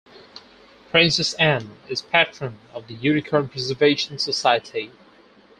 Princess 0.89 1.35
Anne 1.35 1.77
is 1.87 2.01
patron 2.01 2.57
of 2.73 2.87
the 2.87 2.95
Unicorn 2.95 3.47
Preservation 3.49 4.17
Society. 4.17 4.91